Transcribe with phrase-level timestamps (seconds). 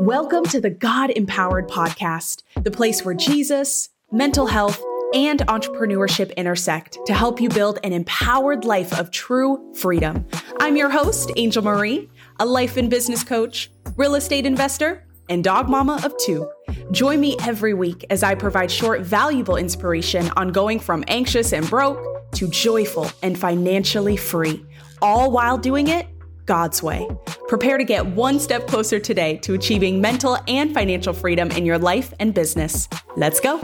[0.00, 4.82] Welcome to the God Empowered Podcast, the place where Jesus, mental health,
[5.14, 10.26] and entrepreneurship intersect to help you build an empowered life of true freedom.
[10.58, 12.10] I'm your host, Angel Marie,
[12.40, 16.50] a life and business coach, real estate investor, and dog mama of two.
[16.90, 21.70] Join me every week as I provide short, valuable inspiration on going from anxious and
[21.70, 24.66] broke to joyful and financially free,
[25.00, 26.08] all while doing it
[26.46, 27.08] God's way.
[27.46, 31.76] Prepare to get one step closer today to achieving mental and financial freedom in your
[31.76, 32.88] life and business.
[33.16, 33.58] Let's go.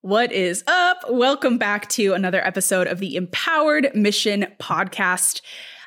[0.00, 1.04] What is up?
[1.08, 5.40] Welcome back to another episode of the Empowered Mission podcast.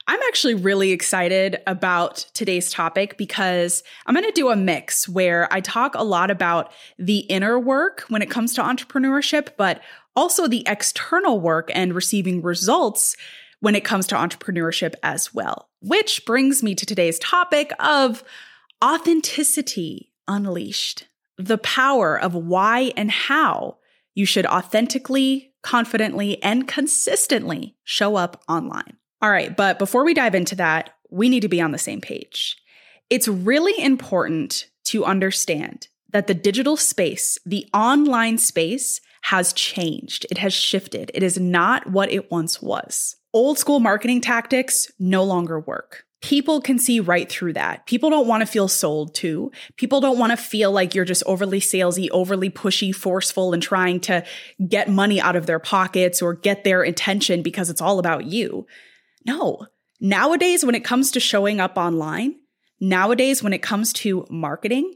[0.07, 5.51] I'm actually really excited about today's topic because I'm going to do a mix where
[5.51, 9.81] I talk a lot about the inner work when it comes to entrepreneurship, but
[10.15, 13.17] also the external work and receiving results
[13.63, 15.69] when it comes to entrepreneurship as well.
[15.79, 18.21] Which brings me to today's topic of
[18.83, 23.77] authenticity unleashed, the power of why and how
[24.15, 28.97] you should authentically, confidently, and consistently show up online.
[29.21, 32.01] All right, but before we dive into that, we need to be on the same
[32.01, 32.57] page.
[33.09, 40.25] It's really important to understand that the digital space, the online space, has changed.
[40.29, 41.11] It has shifted.
[41.13, 43.15] It is not what it once was.
[43.33, 46.05] Old school marketing tactics no longer work.
[46.21, 47.85] People can see right through that.
[47.85, 49.51] People don't want to feel sold to.
[49.75, 53.99] People don't want to feel like you're just overly salesy, overly pushy, forceful, and trying
[54.01, 54.23] to
[54.69, 58.65] get money out of their pockets or get their attention because it's all about you.
[59.25, 59.67] No.
[59.99, 62.35] Nowadays, when it comes to showing up online,
[62.79, 64.93] nowadays, when it comes to marketing,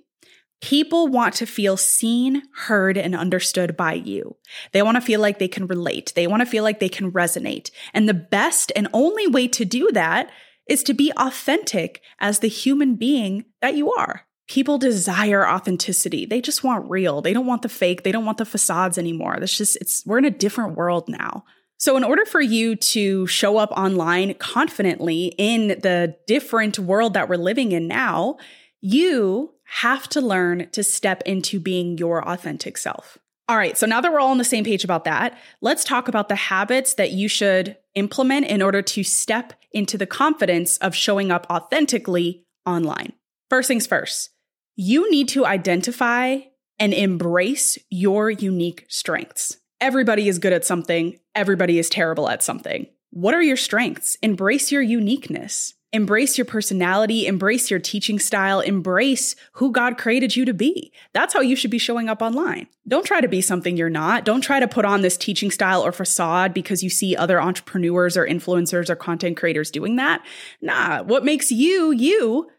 [0.61, 4.35] People want to feel seen, heard, and understood by you.
[4.71, 6.13] They want to feel like they can relate.
[6.15, 7.69] They want to feel like they can resonate.
[7.93, 10.31] And the best and only way to do that
[10.67, 14.23] is to be authentic as the human being that you are.
[14.47, 16.25] People desire authenticity.
[16.25, 17.21] They just want real.
[17.21, 18.03] They don't want the fake.
[18.03, 19.37] They don't want the facades anymore.
[19.39, 21.43] That's just, it's, we're in a different world now.
[21.79, 27.29] So, in order for you to show up online confidently in the different world that
[27.29, 28.37] we're living in now,
[28.81, 33.17] you have to learn to step into being your authentic self.
[33.49, 36.07] All right, so now that we're all on the same page about that, let's talk
[36.07, 40.93] about the habits that you should implement in order to step into the confidence of
[40.93, 43.13] showing up authentically online.
[43.49, 44.31] First things first,
[44.75, 46.39] you need to identify
[46.77, 49.57] and embrace your unique strengths.
[49.79, 52.87] Everybody is good at something, everybody is terrible at something.
[53.11, 54.15] What are your strengths?
[54.21, 55.73] Embrace your uniqueness.
[55.93, 60.91] Embrace your personality, embrace your teaching style, embrace who God created you to be.
[61.13, 62.67] That's how you should be showing up online.
[62.87, 64.25] Don't try to be something you're not.
[64.25, 68.17] Don't try to put on this teaching style or facade because you see other entrepreneurs
[68.17, 70.25] or influencers or content creators doing that.
[70.61, 72.49] Nah, what makes you you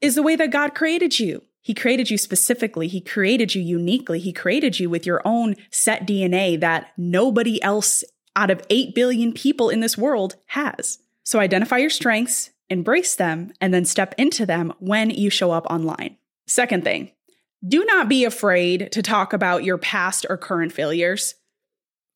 [0.00, 1.42] is the way that God created you.
[1.60, 2.88] He created you specifically.
[2.88, 4.18] He created you uniquely.
[4.18, 8.02] He created you with your own set DNA that nobody else
[8.34, 10.98] out of 8 billion people in this world has.
[11.22, 15.66] So identify your strengths, embrace them, and then step into them when you show up
[15.66, 16.16] online.
[16.46, 17.12] Second thing,
[17.66, 21.36] do not be afraid to talk about your past or current failures.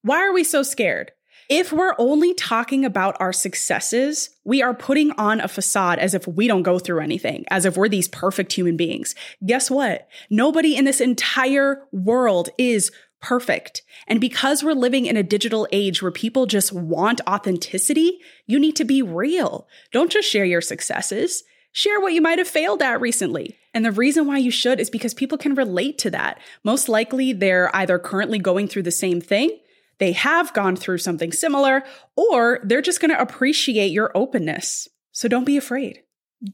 [0.02, 1.12] Why are we so scared?
[1.48, 6.26] If we're only talking about our successes, we are putting on a facade as if
[6.26, 9.14] we don't go through anything, as if we're these perfect human beings.
[9.44, 10.08] Guess what?
[10.28, 12.90] Nobody in this entire world is
[13.20, 13.82] perfect.
[14.06, 18.76] And because we're living in a digital age where people just want authenticity, you need
[18.76, 19.66] to be real.
[19.92, 21.44] Don't just share your successes.
[21.72, 23.58] Share what you might have failed at recently.
[23.74, 26.40] And the reason why you should is because people can relate to that.
[26.64, 29.58] Most likely, they're either currently going through the same thing,
[29.98, 31.82] they have gone through something similar,
[32.16, 34.88] or they're just going to appreciate your openness.
[35.12, 36.02] So don't be afraid.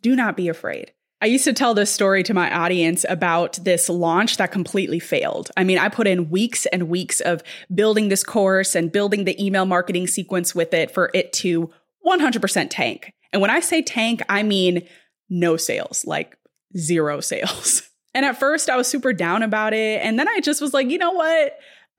[0.01, 0.93] Do not be afraid.
[1.23, 5.53] I used to tell this story to my audience about this launch that completely failed.
[5.57, 9.41] I mean, I put in weeks and weeks of building this course and building the
[9.43, 11.71] email marketing sequence with it for it to
[12.05, 13.13] 100% tank.
[13.33, 14.83] And when I say tank, I mean
[15.31, 16.37] no sales, like
[16.77, 17.83] zero sales.
[18.15, 20.03] And at first, I was super down about it.
[20.05, 21.55] And then I just was like, you know what?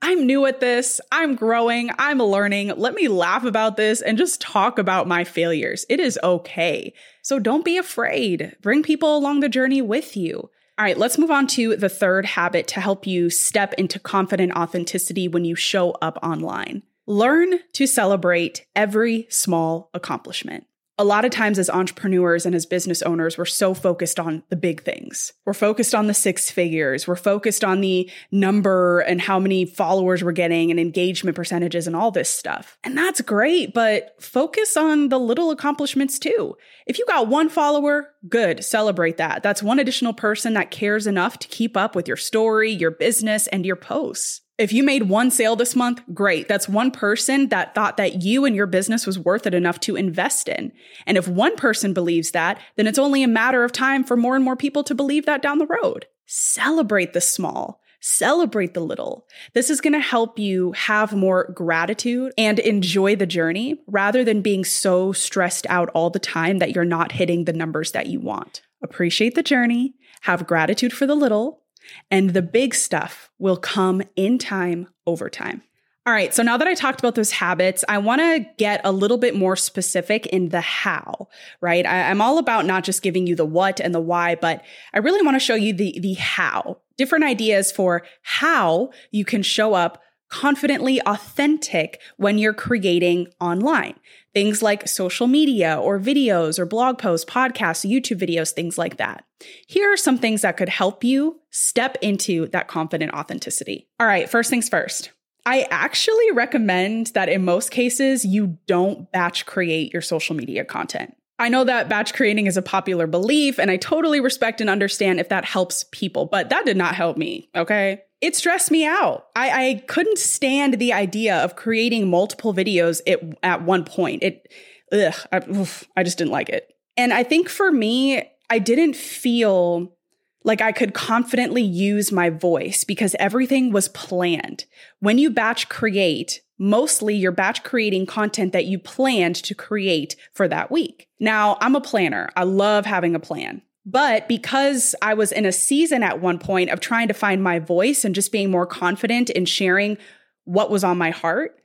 [0.06, 1.00] I'm new at this.
[1.10, 1.88] I'm growing.
[1.98, 2.74] I'm learning.
[2.76, 5.86] Let me laugh about this and just talk about my failures.
[5.88, 6.92] It is okay.
[7.22, 8.54] So don't be afraid.
[8.60, 10.50] Bring people along the journey with you.
[10.76, 14.52] All right, let's move on to the third habit to help you step into confident
[14.52, 16.82] authenticity when you show up online.
[17.06, 20.66] Learn to celebrate every small accomplishment.
[20.96, 24.56] A lot of times as entrepreneurs and as business owners, we're so focused on the
[24.56, 25.32] big things.
[25.44, 27.08] We're focused on the six figures.
[27.08, 31.96] We're focused on the number and how many followers we're getting and engagement percentages and
[31.96, 32.78] all this stuff.
[32.84, 36.56] And that's great, but focus on the little accomplishments too.
[36.86, 39.42] If you got one follower, good, celebrate that.
[39.42, 43.48] That's one additional person that cares enough to keep up with your story, your business,
[43.48, 44.42] and your posts.
[44.56, 46.46] If you made one sale this month, great.
[46.46, 49.96] That's one person that thought that you and your business was worth it enough to
[49.96, 50.70] invest in.
[51.06, 54.36] And if one person believes that, then it's only a matter of time for more
[54.36, 56.06] and more people to believe that down the road.
[56.26, 57.80] Celebrate the small.
[58.00, 59.26] Celebrate the little.
[59.54, 64.42] This is going to help you have more gratitude and enjoy the journey rather than
[64.42, 68.20] being so stressed out all the time that you're not hitting the numbers that you
[68.20, 68.62] want.
[68.82, 71.63] Appreciate the journey, have gratitude for the little,
[72.10, 75.62] and the big stuff will come in time over time.
[76.06, 78.92] All right, so now that I talked about those habits, I want to get a
[78.92, 81.28] little bit more specific in the how,
[81.62, 81.86] right?
[81.86, 84.98] I, am all about not just giving you the what and the why, but I
[84.98, 89.72] really want to show you the, the how, different ideas for how you can show
[89.72, 93.94] up confidently authentic when you're creating online.
[94.34, 99.24] Things like social media or videos or blog posts, podcasts, YouTube videos, things like that.
[99.68, 103.88] Here are some things that could help you step into that confident authenticity.
[104.00, 105.12] All right, first things first.
[105.46, 111.14] I actually recommend that in most cases, you don't batch create your social media content.
[111.38, 115.20] I know that batch creating is a popular belief, and I totally respect and understand
[115.20, 118.02] if that helps people, but that did not help me, okay?
[118.24, 119.26] It stressed me out.
[119.36, 124.22] I, I couldn't stand the idea of creating multiple videos at, at one point.
[124.22, 124.52] It,
[124.90, 126.72] ugh, I, oof, I just didn't like it.
[126.96, 129.94] And I think for me, I didn't feel
[130.42, 134.64] like I could confidently use my voice because everything was planned.
[135.00, 140.48] When you batch create, mostly you're batch creating content that you planned to create for
[140.48, 141.08] that week.
[141.20, 142.30] Now, I'm a planner.
[142.36, 143.62] I love having a plan.
[143.86, 147.58] But because I was in a season at one point of trying to find my
[147.58, 149.98] voice and just being more confident in sharing
[150.44, 151.58] what was on my heart,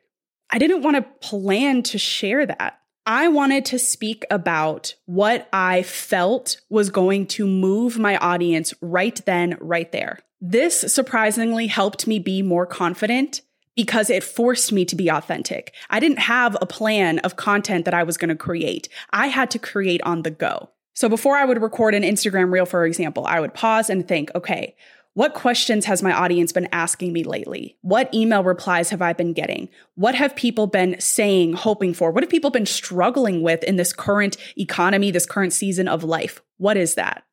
[0.49, 2.79] I didn't want to plan to share that.
[3.05, 9.19] I wanted to speak about what I felt was going to move my audience right
[9.25, 10.19] then, right there.
[10.41, 13.41] This surprisingly helped me be more confident
[13.75, 15.73] because it forced me to be authentic.
[15.89, 18.89] I didn't have a plan of content that I was going to create.
[19.11, 20.69] I had to create on the go.
[20.99, 24.31] So before I would record an Instagram reel, for example, I would pause and think,
[24.35, 24.75] okay,
[25.13, 27.77] what questions has my audience been asking me lately?
[27.79, 29.69] What email replies have I been getting?
[29.95, 32.11] What have people been saying, hoping for?
[32.11, 36.41] What have people been struggling with in this current economy, this current season of life?
[36.57, 37.23] What is that?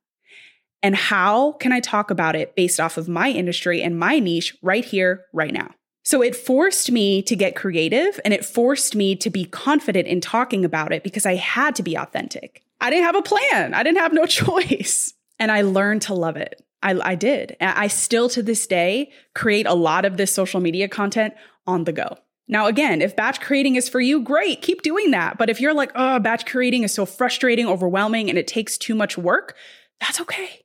[0.81, 4.57] And how can I talk about it based off of my industry and my niche
[4.63, 5.71] right here, right now?
[6.05, 10.21] So it forced me to get creative and it forced me to be confident in
[10.21, 12.63] talking about it because I had to be authentic.
[12.81, 13.75] I didn't have a plan.
[13.75, 15.14] I didn't have no choice.
[15.38, 16.62] And I learned to love it.
[16.82, 17.56] I, I did.
[17.61, 21.34] I still to this day create a lot of this social media content
[21.67, 22.17] on the go.
[22.49, 25.37] Now, again, if batch creating is for you, great, keep doing that.
[25.37, 28.94] But if you're like, oh, batch creating is so frustrating, overwhelming, and it takes too
[28.94, 29.56] much work,
[30.00, 30.61] that's okay.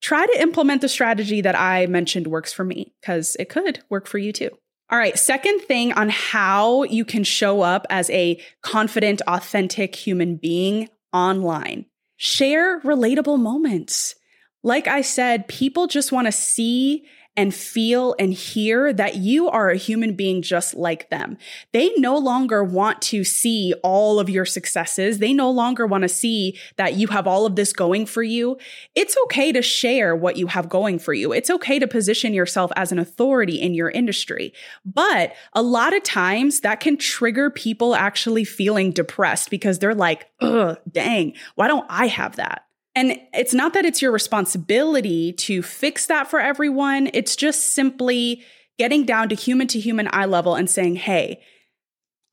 [0.00, 4.06] Try to implement the strategy that I mentioned works for me because it could work
[4.06, 4.50] for you too.
[4.90, 10.34] All right, second thing on how you can show up as a confident, authentic human
[10.34, 11.86] being online.
[12.16, 14.14] Share relatable moments.
[14.62, 17.04] Like I said, people just want to see
[17.40, 21.38] and feel and hear that you are a human being just like them.
[21.72, 25.20] They no longer want to see all of your successes.
[25.20, 28.58] They no longer want to see that you have all of this going for you.
[28.94, 31.32] It's okay to share what you have going for you.
[31.32, 34.52] It's okay to position yourself as an authority in your industry.
[34.84, 40.26] But a lot of times that can trigger people actually feeling depressed because they're like,
[40.42, 42.66] ugh, dang, why don't I have that?
[42.94, 47.08] And it's not that it's your responsibility to fix that for everyone.
[47.14, 48.42] It's just simply
[48.78, 51.40] getting down to human to human eye level and saying, hey,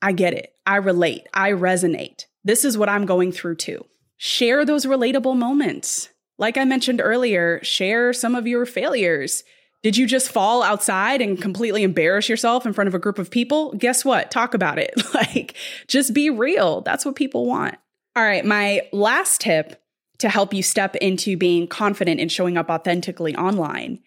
[0.02, 0.52] I get it.
[0.66, 1.26] I relate.
[1.32, 2.24] I resonate.
[2.44, 3.84] This is what I'm going through too.
[4.16, 6.08] Share those relatable moments.
[6.38, 9.44] Like I mentioned earlier, share some of your failures.
[9.82, 13.30] Did you just fall outside and completely embarrass yourself in front of a group of
[13.30, 13.74] people?
[13.74, 14.30] Guess what?
[14.30, 14.94] Talk about it.
[15.14, 15.54] like,
[15.86, 16.80] just be real.
[16.80, 17.76] That's what people want.
[18.16, 19.80] All right, my last tip
[20.18, 24.00] to help you step into being confident in showing up authentically online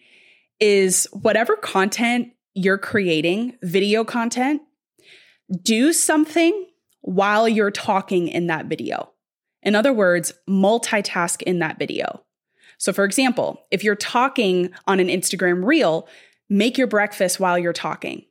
[0.60, 4.62] is whatever content you're creating, video content,
[5.64, 6.68] do something
[7.02, 9.12] while you're talking in that video.
[9.64, 12.24] In other words, multitask in that video.
[12.78, 16.08] So, for example, if you're talking on an Instagram reel,
[16.50, 18.26] make your breakfast while you're talking.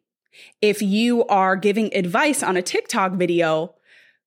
[0.60, 3.74] If you are giving advice on a TikTok video,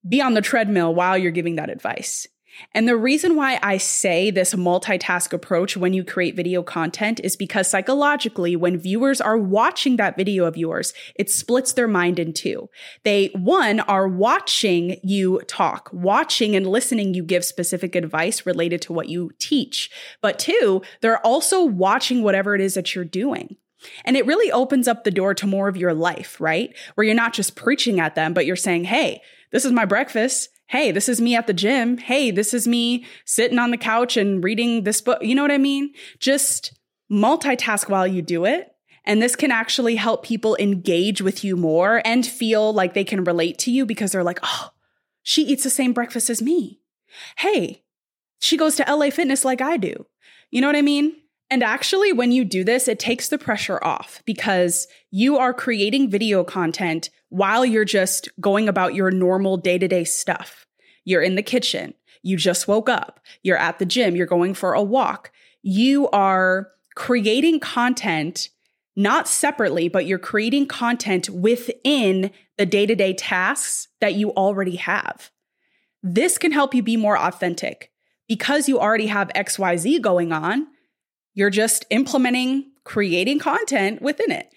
[0.07, 2.27] be on the treadmill while you're giving that advice.
[2.73, 7.35] And the reason why I say this multitask approach when you create video content is
[7.35, 12.33] because psychologically, when viewers are watching that video of yours, it splits their mind in
[12.33, 12.69] two.
[13.03, 18.93] They, one, are watching you talk, watching and listening you give specific advice related to
[18.93, 19.89] what you teach.
[20.21, 23.57] But two, they're also watching whatever it is that you're doing.
[24.05, 26.73] And it really opens up the door to more of your life, right?
[26.95, 30.49] Where you're not just preaching at them, but you're saying, Hey, this is my breakfast.
[30.67, 31.97] Hey, this is me at the gym.
[31.97, 35.19] Hey, this is me sitting on the couch and reading this book.
[35.21, 35.93] You know what I mean?
[36.19, 36.77] Just
[37.11, 38.69] multitask while you do it.
[39.05, 43.23] And this can actually help people engage with you more and feel like they can
[43.23, 44.69] relate to you because they're like, oh,
[45.21, 46.79] she eats the same breakfast as me.
[47.37, 47.83] Hey,
[48.39, 50.05] she goes to LA Fitness like I do.
[50.51, 51.15] You know what I mean?
[51.49, 56.09] And actually, when you do this, it takes the pressure off because you are creating
[56.09, 60.65] video content while you're just going about your normal day to day stuff.
[61.05, 64.73] You're in the kitchen, you just woke up, you're at the gym, you're going for
[64.73, 65.31] a walk.
[65.61, 68.49] You are creating content
[68.95, 74.75] not separately, but you're creating content within the day to day tasks that you already
[74.75, 75.31] have.
[76.01, 77.91] This can help you be more authentic
[78.27, 80.67] because you already have XYZ going on
[81.33, 84.49] you're just implementing, creating content within it.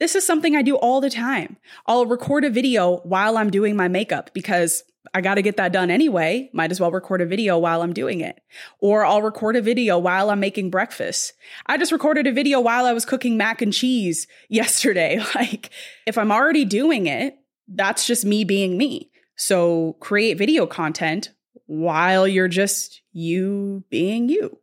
[0.00, 1.56] This is something I do all the time.
[1.86, 5.72] I'll record a video while I'm doing my makeup because I got to get that
[5.72, 6.50] done anyway.
[6.52, 8.40] Might as well record a video while I'm doing it.
[8.80, 11.34] Or I'll record a video while I'm making breakfast.
[11.66, 15.22] I just recorded a video while I was cooking mac and cheese yesterday.
[15.34, 15.70] Like,
[16.06, 17.36] if I'm already doing it,
[17.66, 19.10] that's just me being me.
[19.36, 21.30] So create video content
[21.66, 24.58] while you're just you being you.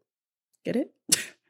[0.63, 0.93] Get it?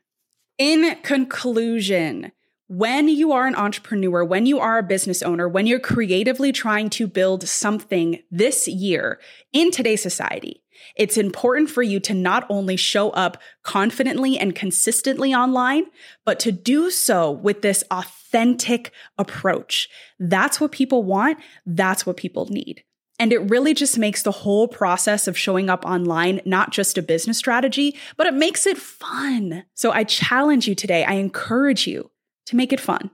[0.61, 2.31] In conclusion,
[2.67, 6.91] when you are an entrepreneur, when you are a business owner, when you're creatively trying
[6.91, 9.19] to build something this year
[9.51, 10.61] in today's society,
[10.95, 15.85] it's important for you to not only show up confidently and consistently online,
[16.25, 19.89] but to do so with this authentic approach.
[20.19, 21.39] That's what people want.
[21.65, 22.83] That's what people need.
[23.21, 27.03] And it really just makes the whole process of showing up online not just a
[27.03, 29.63] business strategy, but it makes it fun.
[29.75, 32.09] So I challenge you today, I encourage you
[32.47, 33.11] to make it fun,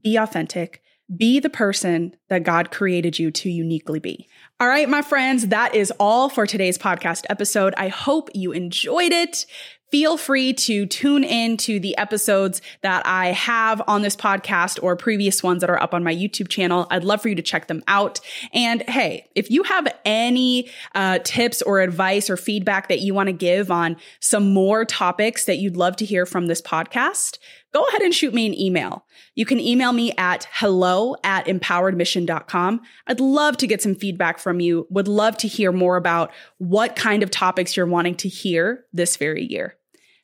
[0.00, 0.80] be authentic,
[1.16, 4.28] be the person that God created you to uniquely be.
[4.60, 7.74] All right, my friends, that is all for today's podcast episode.
[7.76, 9.44] I hope you enjoyed it
[9.90, 14.96] feel free to tune in to the episodes that I have on this podcast or
[14.96, 16.86] previous ones that are up on my YouTube channel.
[16.90, 18.20] I'd love for you to check them out.
[18.52, 23.28] And hey, if you have any uh, tips or advice or feedback that you want
[23.28, 27.38] to give on some more topics that you'd love to hear from this podcast,
[27.72, 29.04] go ahead and shoot me an email.
[29.34, 32.80] You can email me at hello at empoweredmission.com.
[33.06, 34.86] I'd love to get some feedback from you.
[34.90, 39.16] Would love to hear more about what kind of topics you're wanting to hear this
[39.16, 39.77] very year.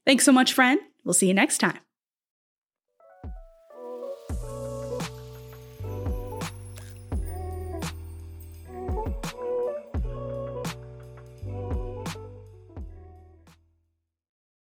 [0.06, 0.80] Thanks so much, friend.
[1.04, 1.83] We'll see you next time.